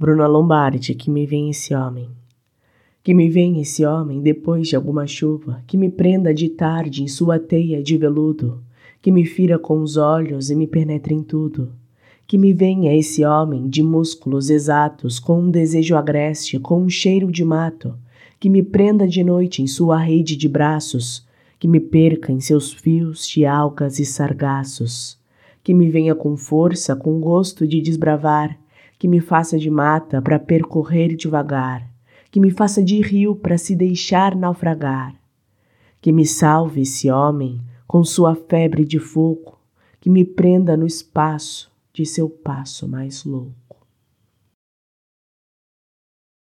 Bruna 0.00 0.28
Lombardi, 0.28 0.94
que 0.94 1.10
me 1.10 1.26
vem 1.26 1.50
esse 1.50 1.74
homem. 1.74 2.08
Que 3.02 3.12
me 3.12 3.28
vem 3.28 3.60
esse 3.60 3.84
homem 3.84 4.20
depois 4.20 4.68
de 4.68 4.76
alguma 4.76 5.08
chuva, 5.08 5.60
que 5.66 5.76
me 5.76 5.90
prenda 5.90 6.32
de 6.32 6.48
tarde 6.48 7.02
em 7.02 7.08
sua 7.08 7.36
teia 7.36 7.82
de 7.82 7.96
veludo, 7.96 8.62
que 9.02 9.10
me 9.10 9.24
fira 9.24 9.58
com 9.58 9.82
os 9.82 9.96
olhos 9.96 10.50
e 10.50 10.54
me 10.54 10.68
penetre 10.68 11.12
em 11.12 11.22
tudo. 11.24 11.72
Que 12.28 12.38
me 12.38 12.52
venha 12.52 12.96
esse 12.96 13.24
homem 13.24 13.68
de 13.68 13.82
músculos 13.82 14.50
exatos, 14.50 15.18
com 15.18 15.40
um 15.40 15.50
desejo 15.50 15.96
agreste, 15.96 16.60
com 16.60 16.80
um 16.80 16.88
cheiro 16.88 17.32
de 17.32 17.44
mato, 17.44 17.98
que 18.38 18.48
me 18.48 18.62
prenda 18.62 19.04
de 19.04 19.24
noite 19.24 19.62
em 19.62 19.66
sua 19.66 19.98
rede 19.98 20.36
de 20.36 20.48
braços, 20.48 21.26
que 21.58 21.66
me 21.66 21.80
perca 21.80 22.30
em 22.30 22.38
seus 22.38 22.72
fios 22.72 23.26
de 23.26 23.44
algas 23.44 23.98
e 23.98 24.06
sargaços, 24.06 25.18
que 25.60 25.74
me 25.74 25.90
venha 25.90 26.14
com 26.14 26.36
força, 26.36 26.94
com 26.94 27.18
gosto 27.18 27.66
de 27.66 27.80
desbravar, 27.80 28.56
que 28.98 29.06
me 29.06 29.20
faça 29.20 29.58
de 29.58 29.70
mata 29.70 30.20
para 30.20 30.38
percorrer 30.38 31.14
devagar, 31.14 31.88
que 32.30 32.40
me 32.40 32.50
faça 32.50 32.82
de 32.82 33.00
rio 33.00 33.36
para 33.36 33.56
se 33.56 33.74
deixar 33.74 34.34
naufragar, 34.34 35.14
que 36.00 36.12
me 36.12 36.26
salve 36.26 36.82
esse 36.82 37.10
homem 37.10 37.60
com 37.86 38.04
sua 38.04 38.34
febre 38.34 38.84
de 38.84 38.98
fogo, 38.98 39.58
que 40.00 40.10
me 40.10 40.24
prenda 40.24 40.76
no 40.76 40.86
espaço 40.86 41.70
de 41.92 42.04
seu 42.04 42.28
passo 42.28 42.86
mais 42.86 43.24
louco. 43.24 43.77